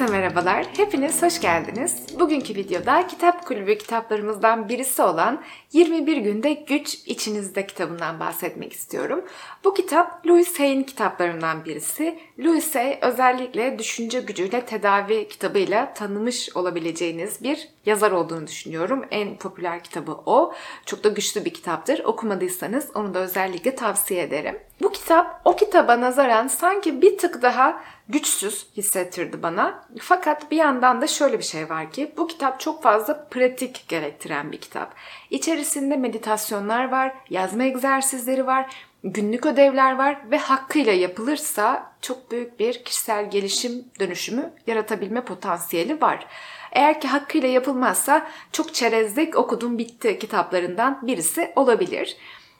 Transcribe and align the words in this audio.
Herkese 0.00 0.18
merhabalar, 0.18 0.66
hepiniz 0.76 1.22
hoş 1.22 1.40
geldiniz. 1.40 1.96
Bugünkü 2.20 2.54
videoda 2.54 3.06
kitap 3.06 3.46
kulübü 3.46 3.78
kitaplarımızdan 3.78 4.68
birisi 4.68 5.02
olan 5.02 5.42
21 5.72 6.16
Günde 6.16 6.52
Güç 6.52 6.94
İçinizde 7.06 7.66
kitabından 7.66 8.20
bahsetmek 8.20 8.72
istiyorum. 8.72 9.24
Bu 9.64 9.74
kitap 9.74 10.26
Louis 10.26 10.58
Hay'in 10.58 10.82
kitaplarından 10.82 11.64
birisi. 11.64 12.18
Louis 12.38 12.74
Hay 12.74 12.98
özellikle 13.02 13.78
düşünce 13.78 14.20
gücüyle 14.20 14.66
tedavi 14.66 15.28
kitabıyla 15.28 15.94
tanımış 15.94 16.56
olabileceğiniz 16.56 17.42
bir 17.42 17.68
yazar 17.86 18.10
olduğunu 18.10 18.46
düşünüyorum. 18.46 19.04
En 19.10 19.36
popüler 19.36 19.84
kitabı 19.84 20.12
o. 20.26 20.54
Çok 20.86 21.04
da 21.04 21.08
güçlü 21.08 21.44
bir 21.44 21.54
kitaptır. 21.54 22.04
Okumadıysanız 22.04 22.90
onu 22.94 23.14
da 23.14 23.18
özellikle 23.18 23.74
tavsiye 23.74 24.22
ederim. 24.22 24.58
Bu 24.82 24.92
kitap 24.92 25.40
o 25.44 25.56
kitaba 25.56 26.00
nazaran 26.00 26.48
sanki 26.48 27.02
bir 27.02 27.18
tık 27.18 27.42
daha 27.42 27.82
güçsüz 28.08 28.66
hissettirdi 28.76 29.42
bana. 29.42 29.84
Fakat 30.00 30.50
bir 30.50 30.56
yandan 30.56 31.00
da 31.00 31.06
şöyle 31.06 31.38
bir 31.38 31.44
şey 31.44 31.70
var 31.70 31.90
ki 31.90 32.12
bu 32.16 32.26
kitap 32.26 32.60
çok 32.60 32.82
fazla 32.82 33.24
pratik 33.24 33.88
gerektiren 33.88 34.52
bir 34.52 34.60
kitap. 34.60 34.94
İçerisinde 35.30 35.96
meditasyonlar 35.96 36.90
var, 36.90 37.12
yazma 37.30 37.64
egzersizleri 37.64 38.46
var, 38.46 38.70
günlük 39.04 39.46
ödevler 39.46 39.98
var 39.98 40.18
ve 40.30 40.38
hakkıyla 40.38 40.92
yapılırsa 40.92 41.92
çok 42.00 42.30
büyük 42.30 42.60
bir 42.60 42.84
kişisel 42.84 43.30
gelişim 43.30 43.84
dönüşümü 44.00 44.52
yaratabilme 44.66 45.24
potansiyeli 45.24 46.00
var. 46.00 46.26
Eğer 46.72 47.00
ki 47.00 47.08
hakkıyla 47.08 47.48
yapılmazsa 47.48 48.26
çok 48.52 48.74
çerezlik 48.74 49.36
okudum 49.36 49.78
bitti 49.78 50.18
kitaplarından 50.18 51.06
birisi 51.06 51.52
olabilir. 51.56 52.16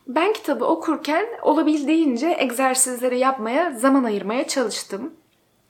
Ben 0.07 0.33
kitabı 0.33 0.65
okurken 0.65 1.27
olabildiğince 1.43 2.37
egzersizleri 2.39 3.19
yapmaya, 3.19 3.71
zaman 3.71 4.05
ayırmaya 4.05 4.49
çalıştım. 4.49 5.15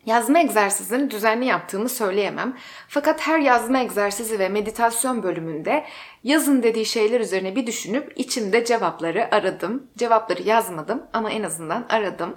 Yazma 0.06 0.38
egzersizini 0.40 1.10
düzenli 1.10 1.46
yaptığımı 1.46 1.88
söyleyemem. 1.88 2.56
Fakat 2.88 3.20
her 3.20 3.38
yazma 3.38 3.78
egzersizi 3.78 4.38
ve 4.38 4.48
meditasyon 4.48 5.22
bölümünde 5.22 5.84
yazın 6.24 6.62
dediği 6.62 6.86
şeyler 6.86 7.20
üzerine 7.20 7.56
bir 7.56 7.66
düşünüp 7.66 8.12
içimde 8.16 8.64
cevapları 8.64 9.34
aradım. 9.34 9.86
Cevapları 9.98 10.42
yazmadım 10.42 11.02
ama 11.12 11.30
en 11.30 11.42
azından 11.42 11.86
aradım. 11.88 12.34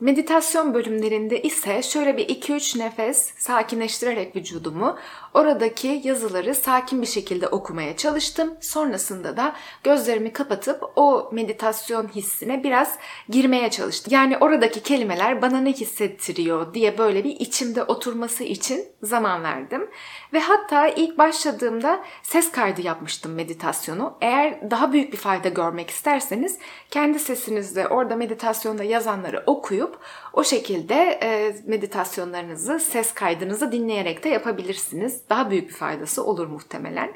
Meditasyon 0.00 0.74
bölümlerinde 0.74 1.42
ise 1.42 1.82
şöyle 1.82 2.16
bir 2.16 2.28
2-3 2.28 2.78
nefes 2.78 3.32
sakinleştirerek 3.38 4.36
vücudumu 4.36 4.98
oradaki 5.34 6.00
yazıları 6.04 6.54
sakin 6.54 7.02
bir 7.02 7.06
şekilde 7.06 7.48
okumaya 7.48 7.96
çalıştım. 7.96 8.54
Sonrasında 8.60 9.36
da 9.36 9.54
gözlerimi 9.84 10.32
kapatıp 10.32 10.82
o 10.96 11.30
meditasyon 11.32 12.08
hissine 12.08 12.64
biraz 12.64 12.98
girmeye 13.28 13.70
çalıştım. 13.70 14.12
Yani 14.14 14.38
oradaki 14.38 14.82
kelimeler 14.82 15.42
bana 15.42 15.60
ne 15.60 15.72
hissettiriyor 15.72 16.74
diye 16.74 16.98
böyle 16.98 17.24
bir 17.24 17.40
içimde 17.40 17.82
oturması 17.82 18.44
için 18.44 18.84
zaman 19.02 19.42
verdim. 19.42 19.90
Ve 20.32 20.40
hatta 20.40 20.88
ilk 20.88 21.18
başladığımda 21.18 22.04
ses 22.22 22.52
kaydı 22.52 22.82
yapmıştım 22.82 23.34
meditasyonu. 23.34 24.14
Eğer 24.20 24.70
daha 24.70 24.92
büyük 24.92 25.12
bir 25.12 25.18
fayda 25.18 25.48
görmek 25.48 25.90
isterseniz 25.90 26.58
kendi 26.90 27.18
sesinizle 27.18 27.88
orada 27.88 28.16
meditasyonda 28.16 28.84
yazanları 28.84 29.42
okuyup 29.46 29.83
o 30.32 30.44
şekilde 30.44 31.18
e, 31.22 31.56
meditasyonlarınızı, 31.66 32.80
ses 32.80 33.14
kaydınızı 33.14 33.72
dinleyerek 33.72 34.24
de 34.24 34.28
yapabilirsiniz. 34.28 35.20
Daha 35.28 35.50
büyük 35.50 35.68
bir 35.68 35.74
faydası 35.74 36.24
olur 36.24 36.46
muhtemelen. 36.46 37.12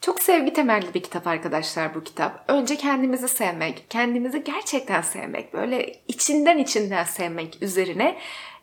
Çok 0.00 0.22
sevgi 0.22 0.52
temelli 0.52 0.94
bir 0.94 1.02
kitap 1.02 1.26
arkadaşlar 1.26 1.94
bu 1.94 2.04
kitap. 2.04 2.44
Önce 2.48 2.76
kendimizi 2.76 3.28
sevmek, 3.28 3.86
kendimizi 3.90 4.44
gerçekten 4.44 5.02
sevmek, 5.02 5.54
böyle 5.54 5.92
içinden 6.08 6.58
içinden 6.58 7.04
sevmek 7.04 7.62
üzerine 7.62 8.16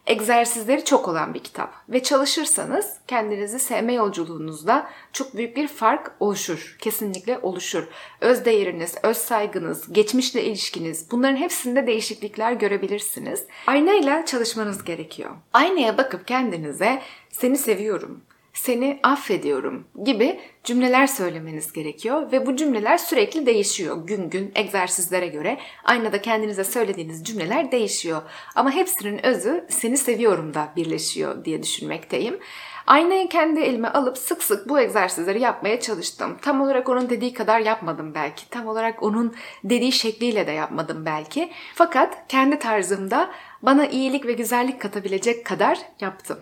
egzersizleri 0.08 0.86
çok 0.86 1.08
olan 1.08 1.34
bir 1.34 1.40
kitap. 1.40 1.74
Ve 1.90 2.04
çalışırsanız 2.04 2.98
kendinizi 3.08 3.60
sevme 3.60 3.94
yolculuğunuzda 3.94 4.90
çok 5.14 5.36
büyük 5.36 5.58
bir 5.58 5.68
fark 5.68 6.12
oluşur. 6.20 6.76
Kesinlikle 6.80 7.40
oluşur. 7.42 7.88
Öz 8.22 8.46
değeriniz, 8.46 8.96
öz 9.04 9.18
saygınız, 9.18 9.94
geçmişle 9.94 10.44
ilişkiniz 10.44 11.12
bunların 11.12 11.36
hepsinde 11.36 11.88
değişiklikler 11.88 12.54
görebilirsiniz. 12.54 13.46
Aynayla 13.68 14.26
çalışmanız 14.26 14.84
gerekiyor. 14.84 15.32
Aynaya 15.54 15.98
bakıp 15.98 16.28
kendinize 16.28 17.02
seni 17.30 17.58
seviyorum, 17.58 18.22
seni 18.54 19.00
affediyorum 19.04 19.88
gibi 20.06 20.40
cümleler 20.64 21.08
söylemeniz 21.08 21.74
gerekiyor 21.74 22.32
ve 22.32 22.46
bu 22.46 22.56
cümleler 22.56 22.98
sürekli 22.98 23.46
değişiyor. 23.46 24.08
Gün 24.08 24.30
gün 24.30 24.52
egzersizlere 24.56 25.28
göre 25.28 25.58
aynada 25.84 26.22
kendinize 26.22 26.64
söylediğiniz 26.64 27.24
cümleler 27.24 27.72
değişiyor. 27.72 28.22
Ama 28.56 28.72
hepsinin 28.72 29.26
özü 29.26 29.66
seni 29.70 29.98
seviyorum 29.98 30.54
da 30.54 30.74
birleşiyor 30.76 31.46
diye 31.46 31.64
düşünmekteyim. 31.64 32.40
Aynayı 32.88 33.30
kendi 33.30 33.60
elime 33.60 33.88
alıp 33.88 34.18
sık 34.18 34.44
sık 34.44 34.70
bu 34.70 34.80
egzersizleri 34.80 35.42
yapmaya 35.42 35.80
çalıştım. 35.80 36.38
Tam 36.42 36.62
olarak 36.62 36.90
onun 36.90 37.10
dediği 37.10 37.34
kadar 37.34 37.60
yapmadım 37.60 38.14
belki. 38.16 38.50
Tam 38.50 38.68
olarak 38.68 39.04
onun 39.04 39.36
dediği 39.64 39.92
şekliyle 39.92 40.48
de 40.48 40.52
yapmadım 40.52 41.06
belki. 41.06 41.52
Fakat 41.76 42.28
kendi 42.28 42.60
tarzımda 42.60 43.32
bana 43.62 43.86
iyilik 43.86 44.26
ve 44.26 44.34
güzellik 44.34 44.82
katabilecek 44.82 45.46
kadar 45.46 45.80
yaptım. 46.00 46.40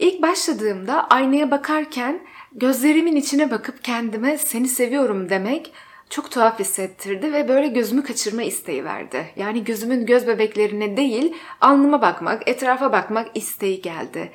İlk 0.00 0.22
başladığımda 0.22 1.06
aynaya 1.08 1.50
bakarken 1.50 2.20
gözlerimin 2.52 3.16
içine 3.16 3.50
bakıp 3.50 3.84
kendime 3.84 4.38
seni 4.38 4.68
seviyorum 4.68 5.30
demek 5.30 5.72
çok 6.10 6.30
tuhaf 6.30 6.58
hissettirdi 6.58 7.32
ve 7.32 7.48
böyle 7.48 7.66
gözümü 7.66 8.04
kaçırma 8.04 8.42
isteği 8.42 8.84
verdi. 8.84 9.26
Yani 9.36 9.64
gözümün 9.64 10.06
göz 10.06 10.26
bebeklerine 10.26 10.96
değil 10.96 11.34
alnıma 11.60 12.02
bakmak, 12.02 12.48
etrafa 12.48 12.92
bakmak 12.92 13.36
isteği 13.36 13.82
geldi. 13.82 14.32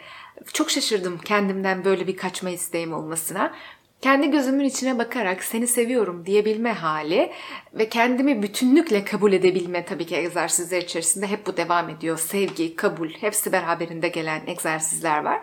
Çok 0.54 0.72
şaşırdım 0.72 1.18
kendimden 1.18 1.86
böyle 1.86 2.08
bir 2.08 2.18
kaçma 2.18 2.50
isteğim 2.50 2.94
olmasına 2.94 3.54
kendi 4.02 4.32
gözümün 4.32 4.66
içine 4.66 4.98
bakarak 4.98 5.44
seni 5.44 5.68
seviyorum 5.68 6.26
diyebilme 6.26 6.74
hali 6.74 7.32
ve 7.74 7.90
kendimi 7.90 8.44
bütünlükle 8.44 9.06
kabul 9.06 9.34
edebilme 9.34 9.86
tabii 9.86 10.06
ki 10.06 10.16
egzersizler 10.16 10.82
içerisinde 10.82 11.28
hep 11.28 11.48
bu 11.48 11.58
devam 11.58 11.90
ediyor. 11.90 12.18
Sevgi, 12.18 12.76
kabul 12.76 13.10
hepsi 13.10 13.52
beraberinde 13.52 14.08
gelen 14.08 14.42
egzersizler 14.48 15.24
var. 15.24 15.42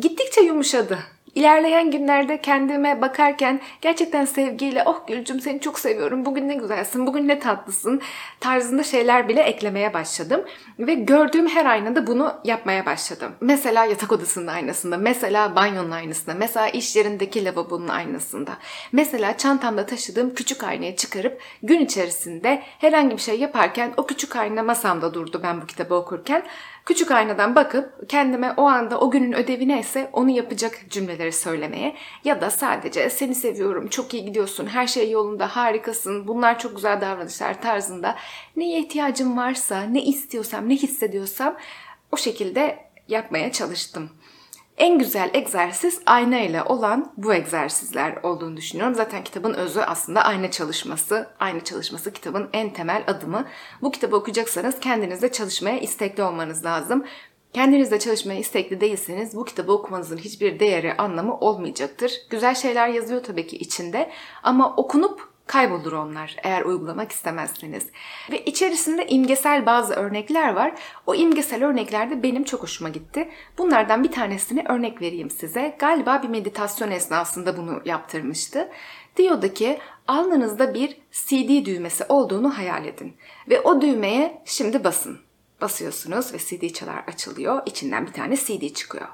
Gittikçe 0.00 0.40
yumuşadı 0.40 0.98
İlerleyen 1.34 1.90
günlerde 1.90 2.40
kendime 2.40 3.00
bakarken 3.00 3.60
gerçekten 3.80 4.24
sevgiyle 4.24 4.82
oh 4.86 5.06
Gülcüm 5.06 5.40
seni 5.40 5.60
çok 5.60 5.78
seviyorum, 5.78 6.24
bugün 6.24 6.48
ne 6.48 6.54
güzelsin, 6.54 7.06
bugün 7.06 7.28
ne 7.28 7.38
tatlısın 7.38 8.00
tarzında 8.40 8.82
şeyler 8.82 9.28
bile 9.28 9.42
eklemeye 9.42 9.94
başladım. 9.94 10.44
Ve 10.78 10.94
gördüğüm 10.94 11.48
her 11.48 11.66
aynada 11.66 12.06
bunu 12.06 12.34
yapmaya 12.44 12.86
başladım. 12.86 13.32
Mesela 13.40 13.84
yatak 13.84 14.12
odasının 14.12 14.46
aynasında, 14.46 14.96
mesela 14.96 15.56
banyonun 15.56 15.90
aynasında, 15.90 16.34
mesela 16.34 16.68
iş 16.68 16.96
yerindeki 16.96 17.44
lavabonun 17.44 17.88
aynasında. 17.88 18.50
Mesela 18.92 19.36
çantamda 19.36 19.86
taşıdığım 19.86 20.34
küçük 20.34 20.64
aynayı 20.64 20.96
çıkarıp 20.96 21.40
gün 21.62 21.80
içerisinde 21.80 22.62
herhangi 22.78 23.16
bir 23.16 23.22
şey 23.22 23.38
yaparken 23.38 23.92
o 23.96 24.06
küçük 24.06 24.36
ayna 24.36 24.62
masamda 24.62 25.14
durdu 25.14 25.40
ben 25.42 25.62
bu 25.62 25.66
kitabı 25.66 25.94
okurken. 25.94 26.42
Küçük 26.86 27.10
aynadan 27.10 27.54
bakıp 27.54 28.08
kendime 28.08 28.52
o 28.56 28.62
anda 28.62 29.00
o 29.00 29.10
günün 29.10 29.32
ödevi 29.32 29.68
neyse 29.68 30.10
onu 30.12 30.30
yapacak 30.30 30.80
cümleleri 30.90 31.32
söylemeye 31.32 31.96
ya 32.24 32.40
da 32.40 32.50
sadece 32.50 33.10
seni 33.10 33.34
seviyorum, 33.34 33.88
çok 33.88 34.14
iyi 34.14 34.24
gidiyorsun, 34.24 34.66
her 34.66 34.86
şey 34.86 35.10
yolunda, 35.10 35.56
harikasın, 35.56 36.28
bunlar 36.28 36.58
çok 36.58 36.76
güzel 36.76 37.00
davranışlar 37.00 37.62
tarzında 37.62 38.16
neye 38.56 38.78
ihtiyacım 38.80 39.36
varsa, 39.36 39.82
ne 39.82 40.02
istiyorsam, 40.02 40.68
ne 40.68 40.74
hissediyorsam 40.74 41.56
o 42.12 42.16
şekilde 42.16 42.78
yapmaya 43.08 43.52
çalıştım. 43.52 44.10
En 44.80 44.98
güzel 44.98 45.30
egzersiz 45.34 46.00
ayna 46.06 46.40
ile 46.40 46.62
olan 46.62 47.12
bu 47.16 47.34
egzersizler 47.34 48.16
olduğunu 48.22 48.56
düşünüyorum. 48.56 48.94
Zaten 48.94 49.24
kitabın 49.24 49.54
özü 49.54 49.80
aslında 49.80 50.22
ayna 50.22 50.50
çalışması. 50.50 51.28
Ayna 51.40 51.64
çalışması 51.64 52.12
kitabın 52.12 52.48
en 52.52 52.72
temel 52.72 53.04
adımı. 53.06 53.44
Bu 53.82 53.90
kitabı 53.90 54.16
okuyacaksanız 54.16 54.80
kendinizde 54.80 55.32
çalışmaya 55.32 55.80
istekli 55.80 56.22
olmanız 56.22 56.64
lazım. 56.64 57.04
Kendinizde 57.52 57.98
çalışmaya 57.98 58.38
istekli 58.38 58.80
değilseniz 58.80 59.36
bu 59.36 59.44
kitabı 59.44 59.72
okumanızın 59.72 60.16
hiçbir 60.16 60.60
değeri, 60.60 60.96
anlamı 60.96 61.38
olmayacaktır. 61.38 62.12
Güzel 62.30 62.54
şeyler 62.54 62.88
yazıyor 62.88 63.22
tabii 63.22 63.46
ki 63.46 63.56
içinde 63.56 64.10
ama 64.42 64.76
okunup 64.76 65.29
kaybolur 65.50 65.92
onlar 65.92 66.36
eğer 66.42 66.62
uygulamak 66.62 67.12
istemezseniz. 67.12 67.86
Ve 68.30 68.44
içerisinde 68.44 69.06
imgesel 69.06 69.66
bazı 69.66 69.94
örnekler 69.94 70.52
var. 70.52 70.72
O 71.06 71.14
imgesel 71.14 71.64
örnekler 71.64 72.10
de 72.10 72.22
benim 72.22 72.44
çok 72.44 72.62
hoşuma 72.62 72.90
gitti. 72.90 73.28
Bunlardan 73.58 74.04
bir 74.04 74.12
tanesini 74.12 74.64
örnek 74.68 75.02
vereyim 75.02 75.30
size. 75.30 75.76
Galiba 75.78 76.22
bir 76.22 76.28
meditasyon 76.28 76.90
esnasında 76.90 77.56
bunu 77.56 77.82
yaptırmıştı. 77.84 78.68
Diyordu 79.16 79.54
ki 79.54 79.78
alnınızda 80.08 80.74
bir 80.74 80.96
CD 81.12 81.66
düğmesi 81.66 82.04
olduğunu 82.08 82.58
hayal 82.58 82.86
edin. 82.86 83.16
Ve 83.48 83.60
o 83.60 83.80
düğmeye 83.80 84.42
şimdi 84.44 84.84
basın. 84.84 85.18
Basıyorsunuz 85.60 86.34
ve 86.34 86.38
CD 86.38 86.72
çalar 86.72 87.04
açılıyor. 87.06 87.62
İçinden 87.66 88.06
bir 88.06 88.12
tane 88.12 88.36
CD 88.36 88.74
çıkıyor. 88.74 89.08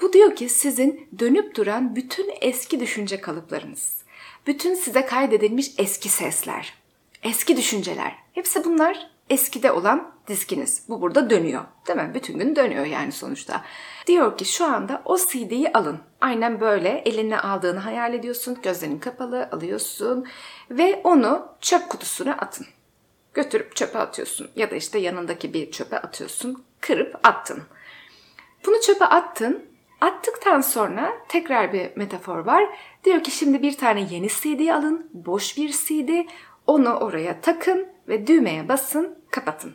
Bu 0.00 0.12
diyor 0.12 0.36
ki 0.36 0.48
sizin 0.48 1.08
dönüp 1.18 1.56
duran 1.56 1.96
bütün 1.96 2.30
eski 2.40 2.80
düşünce 2.80 3.20
kalıplarınız 3.20 4.01
bütün 4.46 4.74
size 4.74 5.06
kaydedilmiş 5.06 5.70
eski 5.78 6.08
sesler, 6.08 6.74
eski 7.22 7.56
düşünceler. 7.56 8.18
Hepsi 8.32 8.64
bunlar 8.64 9.10
eskide 9.30 9.72
olan 9.72 10.12
diskiniz. 10.28 10.82
Bu 10.88 11.00
burada 11.00 11.30
dönüyor. 11.30 11.64
Değil 11.86 11.98
mi? 11.98 12.10
Bütün 12.14 12.38
gün 12.38 12.56
dönüyor 12.56 12.84
yani 12.84 13.12
sonuçta. 13.12 13.64
Diyor 14.06 14.38
ki 14.38 14.44
şu 14.44 14.64
anda 14.64 15.02
o 15.04 15.18
CD'yi 15.18 15.72
alın. 15.72 15.98
Aynen 16.20 16.60
böyle 16.60 16.88
eline 16.88 17.40
aldığını 17.40 17.78
hayal 17.78 18.14
ediyorsun. 18.14 18.58
Gözlerin 18.62 18.98
kapalı 18.98 19.48
alıyorsun 19.52 20.26
ve 20.70 21.00
onu 21.04 21.48
çöp 21.60 21.88
kutusuna 21.88 22.32
atın. 22.32 22.66
Götürüp 23.34 23.76
çöpe 23.76 23.98
atıyorsun 23.98 24.50
ya 24.56 24.70
da 24.70 24.76
işte 24.76 24.98
yanındaki 24.98 25.54
bir 25.54 25.70
çöpe 25.70 25.98
atıyorsun. 25.98 26.64
Kırıp 26.80 27.20
attın. 27.22 27.62
Bunu 28.66 28.80
çöpe 28.80 29.04
attın. 29.04 29.71
Attıktan 30.02 30.60
sonra 30.60 31.12
tekrar 31.28 31.72
bir 31.72 31.96
metafor 31.96 32.38
var. 32.38 32.64
Diyor 33.04 33.22
ki 33.22 33.30
şimdi 33.30 33.62
bir 33.62 33.76
tane 33.76 34.00
yeni 34.10 34.28
CD 34.28 34.68
alın. 34.68 35.10
Boş 35.12 35.56
bir 35.56 35.72
CD. 35.72 36.28
Onu 36.66 36.94
oraya 36.94 37.40
takın 37.40 37.86
ve 38.08 38.26
düğmeye 38.26 38.68
basın, 38.68 39.18
kapatın. 39.30 39.74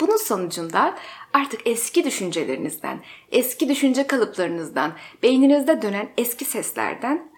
Bunun 0.00 0.16
sonucunda 0.16 0.94
artık 1.32 1.66
eski 1.66 2.04
düşüncelerinizden, 2.04 3.00
eski 3.32 3.68
düşünce 3.68 4.06
kalıplarınızdan, 4.06 4.92
beyninizde 5.22 5.82
dönen 5.82 6.08
eski 6.18 6.44
seslerden 6.44 7.32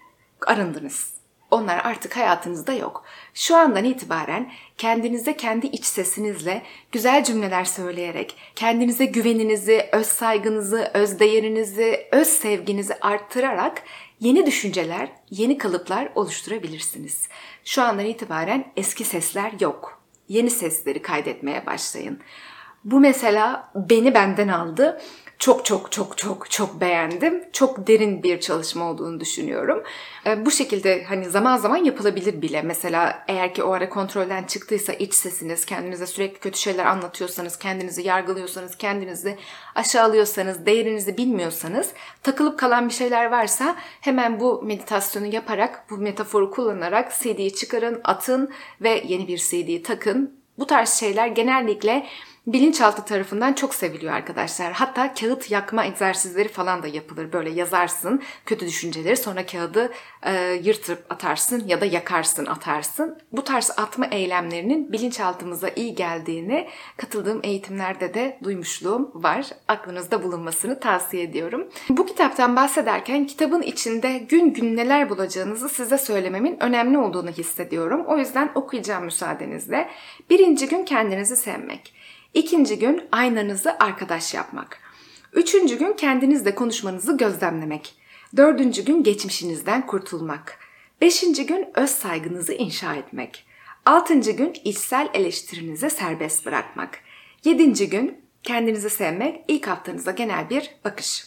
arındınız. 0.47 1.22
Onlar 1.53 1.77
artık 1.83 2.17
hayatınızda 2.17 2.73
yok. 2.73 3.03
Şu 3.33 3.55
andan 3.55 3.83
itibaren 3.83 4.51
kendinize 4.77 5.37
kendi 5.37 5.67
iç 5.67 5.85
sesinizle 5.85 6.61
güzel 6.91 7.23
cümleler 7.23 7.65
söyleyerek 7.65 8.35
kendinize 8.55 9.05
güveninizi, 9.05 9.89
öz 9.91 10.07
saygınızı, 10.07 10.91
öz 10.93 11.19
değerinizi, 11.19 12.07
öz 12.11 12.27
sevginizi 12.27 12.95
arttırarak 13.01 13.83
yeni 14.19 14.45
düşünceler, 14.45 15.09
yeni 15.29 15.57
kalıplar 15.57 16.09
oluşturabilirsiniz. 16.15 17.27
Şu 17.65 17.81
andan 17.81 18.05
itibaren 18.05 18.71
eski 18.77 19.03
sesler 19.03 19.51
yok. 19.59 20.01
Yeni 20.27 20.49
sesleri 20.49 21.01
kaydetmeye 21.01 21.65
başlayın. 21.65 22.19
Bu 22.83 22.99
mesela 22.99 23.71
beni 23.75 24.13
benden 24.13 24.47
aldı. 24.47 25.01
Çok 25.39 25.65
çok 25.65 25.91
çok 25.91 26.17
çok 26.17 26.51
çok 26.51 26.81
beğendim. 26.81 27.43
Çok 27.53 27.87
derin 27.87 28.23
bir 28.23 28.39
çalışma 28.39 28.89
olduğunu 28.89 29.19
düşünüyorum. 29.19 29.83
Ee, 30.25 30.45
bu 30.45 30.51
şekilde 30.51 31.03
hani 31.03 31.29
zaman 31.29 31.57
zaman 31.57 31.77
yapılabilir 31.77 32.41
bile. 32.41 32.61
Mesela 32.61 33.25
eğer 33.27 33.53
ki 33.53 33.63
o 33.63 33.71
ara 33.71 33.89
kontrolden 33.89 34.43
çıktıysa 34.43 34.93
iç 34.93 35.13
sesiniz, 35.13 35.65
kendinize 35.65 36.07
sürekli 36.07 36.39
kötü 36.39 36.59
şeyler 36.59 36.85
anlatıyorsanız, 36.85 37.59
kendinizi 37.59 38.01
yargılıyorsanız, 38.07 38.77
kendinizi 38.77 39.37
aşağılıyorsanız, 39.75 40.65
değerinizi 40.65 41.17
bilmiyorsanız, 41.17 41.91
takılıp 42.23 42.59
kalan 42.59 42.89
bir 42.89 42.93
şeyler 42.93 43.31
varsa 43.31 43.75
hemen 44.01 44.39
bu 44.39 44.61
meditasyonu 44.61 45.25
yaparak, 45.25 45.85
bu 45.89 45.97
metaforu 45.97 46.51
kullanarak 46.51 47.13
CD'yi 47.19 47.55
çıkarın, 47.55 48.01
atın 48.03 48.51
ve 48.81 49.03
yeni 49.07 49.27
bir 49.27 49.37
CD 49.37 49.83
takın. 49.83 50.43
Bu 50.57 50.67
tarz 50.67 50.89
şeyler 50.89 51.27
genellikle 51.27 52.07
bilinçaltı 52.47 53.05
tarafından 53.05 53.53
çok 53.53 53.75
seviliyor 53.75 54.13
arkadaşlar. 54.13 54.73
Hatta 54.73 55.13
kağıt 55.13 55.51
yakma 55.51 55.85
egzersizleri 55.85 56.47
falan 56.47 56.83
da 56.83 56.87
yapılır. 56.87 57.33
Böyle 57.33 57.49
yazarsın 57.49 58.21
kötü 58.45 58.65
düşünceleri 58.65 59.17
sonra 59.17 59.45
kağıdı 59.45 59.91
e, 60.23 60.59
yırtıp 60.63 61.05
atarsın 61.09 61.67
ya 61.67 61.81
da 61.81 61.85
yakarsın 61.85 62.45
atarsın. 62.45 63.17
Bu 63.31 63.43
tarz 63.43 63.71
atma 63.77 64.05
eylemlerinin 64.05 64.91
bilinçaltımıza 64.91 65.69
iyi 65.69 65.95
geldiğini 65.95 66.67
katıldığım 66.97 67.39
eğitimlerde 67.43 68.13
de 68.13 68.39
duymuşluğum 68.43 69.11
var. 69.13 69.45
Aklınızda 69.67 70.23
bulunmasını 70.23 70.79
tavsiye 70.79 71.23
ediyorum. 71.23 71.67
Bu 71.89 72.05
kitaptan 72.05 72.55
bahsederken 72.55 73.27
kitabın 73.27 73.61
içinde 73.61 74.17
gün 74.17 74.53
gün 74.53 74.77
neler 74.77 75.09
bulacağınızı 75.09 75.69
size 75.69 75.97
söylememin 75.97 76.63
önemli 76.63 76.97
olduğunu 76.97 77.29
hissediyorum. 77.29 78.05
O 78.07 78.17
yüzden 78.17 78.51
okuyacağım 78.55 79.05
müsaadenizle. 79.05 79.89
Birinci 80.29 80.67
gün 80.67 80.85
kendinizi 80.85 81.35
sevmek. 81.35 82.02
İkinci 82.33 82.79
gün 82.79 83.01
aynanızı 83.11 83.75
arkadaş 83.79 84.33
yapmak. 84.33 84.79
Üçüncü 85.33 85.77
gün 85.77 85.93
kendinizle 85.93 86.55
konuşmanızı 86.55 87.17
gözlemlemek. 87.17 87.95
Dördüncü 88.37 88.85
gün 88.85 89.03
geçmişinizden 89.03 89.87
kurtulmak. 89.87 90.59
Beşinci 91.01 91.45
gün 91.45 91.67
öz 91.75 91.89
saygınızı 91.89 92.53
inşa 92.53 92.95
etmek. 92.95 93.45
Altıncı 93.85 94.31
gün 94.31 94.53
içsel 94.63 95.09
eleştirinize 95.13 95.89
serbest 95.89 96.45
bırakmak. 96.45 96.99
Yedinci 97.43 97.89
gün 97.89 98.21
kendinizi 98.43 98.89
sevmek, 98.89 99.45
ilk 99.47 99.67
haftanıza 99.67 100.11
genel 100.11 100.49
bir 100.49 100.69
bakış. 100.85 101.25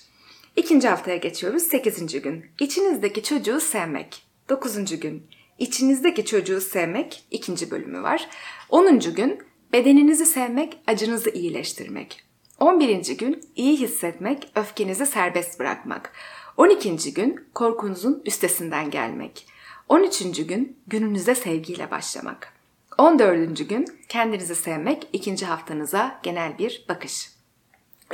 İkinci 0.57 0.89
haftaya 0.89 1.17
geçiyoruz. 1.17 1.63
Sekizinci 1.63 2.23
gün. 2.23 2.45
İçinizdeki 2.61 3.23
çocuğu 3.23 3.61
sevmek. 3.61 4.23
Dokuzuncu 4.49 5.01
gün. 5.01 5.27
İçinizdeki 5.59 6.25
çocuğu 6.25 6.61
sevmek. 6.61 7.25
ikinci 7.31 7.71
bölümü 7.71 8.03
var. 8.03 8.29
Onuncu 8.69 9.15
gün. 9.15 9.43
Bedeninizi 9.73 10.27
sevmek, 10.27 10.79
acınızı 10.87 11.31
iyileştirmek. 11.31 12.23
11. 12.61 13.17
gün 13.19 13.41
iyi 13.57 13.77
hissetmek, 13.77 14.49
öfkenizi 14.55 15.07
serbest 15.07 15.61
bırakmak. 15.61 16.13
12. 16.57 17.15
gün 17.15 17.47
korkunuzun 17.55 18.23
üstesinden 18.27 18.91
gelmek. 18.91 19.47
13. 19.89 20.47
gün 20.47 20.77
gününüze 20.87 21.35
sevgiyle 21.35 21.91
başlamak. 21.91 22.53
14. 22.99 23.69
gün 23.69 23.87
kendinizi 24.09 24.55
sevmek, 24.55 25.09
ikinci 25.13 25.47
haftanıza 25.47 26.21
genel 26.23 26.59
bir 26.59 26.85
bakış. 26.89 27.31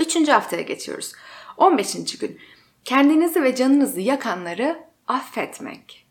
Üçüncü 0.00 0.32
haftaya 0.32 0.62
geçiyoruz. 0.62 1.12
15. 1.56 2.19
gün 2.19 2.38
kendinizi 2.84 3.43
ve 3.43 3.55
canınızı 3.55 4.00
yakanları 4.00 4.84
affetmek. 5.08 6.06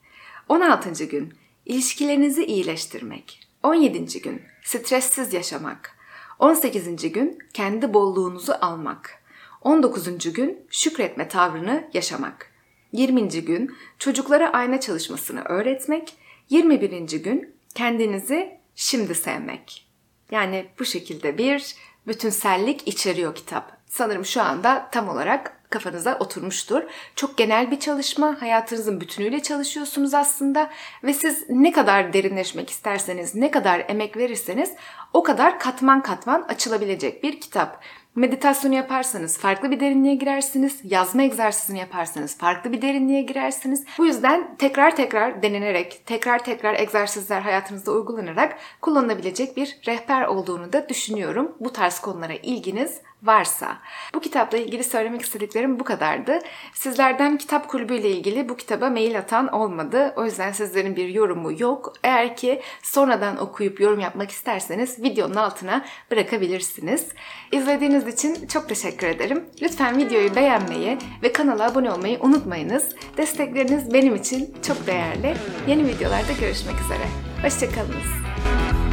16. 0.50 1.06
gün 1.06 1.34
ilişkilerinizi 1.66 2.46
iyileştirmek. 2.46 3.48
17. 3.64 4.22
gün 4.22 4.51
stressiz 4.64 5.34
yaşamak. 5.34 5.98
18. 6.40 7.12
gün 7.12 7.38
kendi 7.54 7.94
bolluğunuzu 7.94 8.54
almak. 8.62 9.22
19. 9.62 10.34
gün 10.34 10.68
şükretme 10.70 11.28
tavrını 11.28 11.90
yaşamak. 11.94 12.52
20. 12.92 13.28
gün 13.30 13.76
çocuklara 14.00 14.54
ayna 14.54 14.80
çalışmasını 14.80 15.42
öğretmek. 15.42 16.14
21. 16.50 17.24
gün 17.24 17.56
kendinizi 17.76 18.60
şimdi 18.76 19.16
sevmek. 19.16 19.88
Yani 20.32 20.66
bu 20.80 20.86
şekilde 20.86 21.38
bir 21.38 21.76
bütünsellik 22.08 22.88
içeriyor 22.88 23.36
kitap. 23.36 23.78
Sanırım 23.88 24.26
şu 24.26 24.42
anda 24.42 24.90
tam 24.92 25.10
olarak 25.10 25.61
kafanıza 25.72 26.18
oturmuştur. 26.20 26.84
Çok 27.16 27.38
genel 27.38 27.72
bir 27.72 27.80
çalışma, 27.80 28.42
hayatınızın 28.42 29.02
bütünüyle 29.02 29.42
çalışıyorsunuz 29.42 30.14
aslında 30.14 30.70
ve 31.04 31.14
siz 31.14 31.50
ne 31.50 31.72
kadar 31.72 32.14
derinleşmek 32.14 32.70
isterseniz, 32.70 33.36
ne 33.36 33.52
kadar 33.52 33.86
emek 33.88 34.18
verirseniz 34.18 34.74
o 35.14 35.24
kadar 35.24 35.60
katman 35.60 36.02
katman 36.02 36.42
açılabilecek 36.42 37.24
bir 37.24 37.42
kitap. 37.42 37.84
Meditasyonu 38.16 38.76
yaparsanız 38.76 39.38
farklı 39.38 39.72
bir 39.72 39.80
derinliğe 39.80 40.16
girersiniz. 40.16 40.80
Yazma 40.84 41.24
egzersizini 41.24 41.80
yaparsanız 41.80 42.38
farklı 42.38 42.72
bir 42.72 42.82
derinliğe 42.82 43.22
girersiniz. 43.22 43.86
Bu 43.98 44.06
yüzden 44.06 44.56
tekrar 44.58 44.96
tekrar 44.96 45.44
denenerek, 45.44 46.02
tekrar 46.06 46.44
tekrar 46.44 46.80
egzersizler 46.80 47.42
hayatınızda 47.42 47.92
uygulanarak 47.92 48.58
kullanılabilecek 48.82 49.58
bir 49.58 49.78
rehber 49.88 50.26
olduğunu 50.26 50.74
da 50.74 50.90
düşünüyorum. 50.90 51.56
Bu 51.60 51.74
tarz 51.74 52.00
konulara 52.00 52.34
ilginiz 52.34 53.02
varsa. 53.24 53.78
Bu 54.14 54.20
kitapla 54.20 54.58
ilgili 54.58 54.84
söylemek 54.84 55.22
istediklerim 55.22 55.80
bu 55.80 55.84
kadardı. 55.84 56.40
Sizlerden 56.74 57.38
kitap 57.38 57.68
kulübü 57.68 57.96
ile 57.96 58.10
ilgili 58.10 58.50
bu 58.50 58.58
kitaba 58.58 58.90
mail 58.90 59.18
atan 59.18 59.48
olmadı. 59.48 60.14
O 60.16 60.26
yüzden 60.26 60.52
sizlerin 60.52 60.96
bir 60.96 61.10
yorumu 61.10 61.62
yok. 61.62 61.94
Eğer 62.04 62.36
ki 62.38 62.62
sonradan 62.84 63.38
okuyup 63.38 63.80
yorum 63.80 64.00
yapmak 64.00 64.32
isterseniz 64.32 65.04
videonun 65.04 65.36
altına 65.36 65.86
bırakabilirsiniz. 66.12 67.08
İzlediğiniz 67.52 68.08
için 68.08 68.48
çok 68.48 68.70
teşekkür 68.70 69.08
ederim. 69.08 69.46
Lütfen 69.62 69.98
videoyu 69.98 70.36
beğenmeyi 70.36 70.98
ve 71.24 71.34
kanala 71.34 71.72
abone 71.72 71.92
olmayı 71.92 72.20
unutmayınız. 72.22 72.96
Destekleriniz 73.18 73.94
benim 73.94 74.16
için 74.16 74.56
çok 74.68 74.88
değerli. 74.88 75.36
Yeni 75.68 75.86
videolarda 75.88 76.32
görüşmek 76.40 76.76
üzere. 76.82 77.06
Hoşçakalınız. 77.42 78.91